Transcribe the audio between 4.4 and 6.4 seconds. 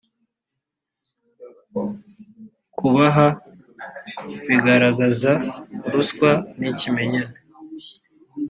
bigaragaza ruswa